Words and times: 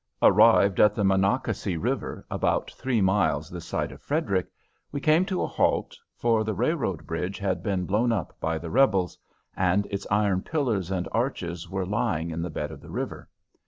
Arrived 0.23 0.79
at 0.79 0.95
the 0.95 1.03
Monocacy 1.03 1.77
River, 1.77 2.25
about 2.31 2.71
three 2.71 3.01
miles 3.01 3.51
this 3.51 3.65
side 3.67 3.91
of 3.91 4.01
Frederick, 4.01 4.47
we 4.91 4.99
came 4.99 5.23
to 5.25 5.43
a 5.43 5.47
halt, 5.47 5.95
for 6.15 6.43
the 6.43 6.55
railroad 6.55 7.05
bridge 7.05 7.37
had 7.37 7.61
been 7.61 7.85
blown 7.85 8.11
up 8.11 8.33
by 8.39 8.57
the 8.57 8.71
Rebels, 8.71 9.15
and 9.55 9.85
its 9.91 10.07
iron 10.09 10.41
pillars 10.41 10.89
and 10.89 11.07
arches 11.11 11.69
were 11.69 11.85
lying 11.85 12.31
in 12.31 12.41
the 12.41 12.49
bed 12.49 12.71
of 12.71 12.81
the 12.81 12.89
river. 12.89 13.29